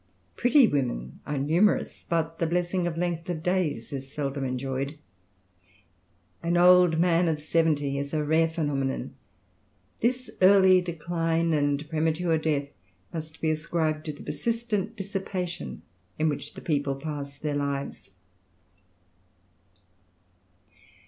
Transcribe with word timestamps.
Pretty 0.35 0.67
women 0.67 1.19
are 1.27 1.37
numerous; 1.37 2.07
but 2.09 2.39
the 2.39 2.47
blessing 2.47 2.87
of 2.87 2.97
length 2.97 3.29
of 3.29 3.43
days 3.43 3.93
is 3.93 4.11
seldom 4.11 4.43
enjoyed. 4.43 4.97
An 6.41 6.57
old 6.57 6.97
man 6.97 7.27
of 7.27 7.39
seventy 7.39 7.99
is 7.99 8.11
a 8.11 8.23
rare 8.23 8.49
phenomenon. 8.49 9.13
This 9.99 10.31
early 10.41 10.81
decline 10.81 11.53
and 11.53 11.87
premature 11.87 12.39
death 12.39 12.69
must 13.13 13.41
be 13.41 13.51
ascribed 13.51 14.05
to 14.07 14.13
the 14.13 14.23
persistent 14.23 14.95
dissipation 14.95 15.83
in 16.17 16.29
which 16.29 16.55
the 16.55 16.61
people 16.61 16.95
pass 16.95 17.37
their 17.37 17.55
lives. 17.55 18.09